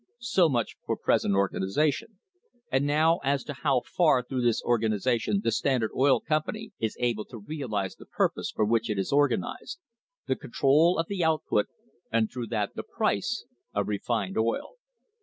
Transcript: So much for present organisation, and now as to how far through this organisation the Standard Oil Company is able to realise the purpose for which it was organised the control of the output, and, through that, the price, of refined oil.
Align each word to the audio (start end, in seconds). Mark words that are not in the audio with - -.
So 0.17 0.49
much 0.49 0.77
for 0.83 0.97
present 0.97 1.35
organisation, 1.35 2.17
and 2.71 2.87
now 2.87 3.19
as 3.23 3.43
to 3.43 3.53
how 3.53 3.81
far 3.85 4.23
through 4.23 4.41
this 4.41 4.63
organisation 4.63 5.41
the 5.43 5.51
Standard 5.51 5.91
Oil 5.95 6.19
Company 6.19 6.71
is 6.79 6.97
able 6.99 7.23
to 7.25 7.37
realise 7.37 7.93
the 7.95 8.07
purpose 8.07 8.49
for 8.49 8.65
which 8.65 8.89
it 8.89 8.97
was 8.97 9.13
organised 9.13 9.79
the 10.25 10.35
control 10.35 10.97
of 10.97 11.05
the 11.07 11.23
output, 11.23 11.67
and, 12.11 12.31
through 12.31 12.47
that, 12.47 12.73
the 12.73 12.81
price, 12.81 13.45
of 13.75 13.87
refined 13.89 14.39
oil. 14.39 14.71